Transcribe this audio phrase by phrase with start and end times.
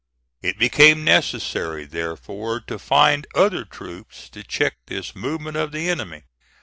[0.41, 6.23] It became necessary, therefore, to find other troops to check this movement of the enemy.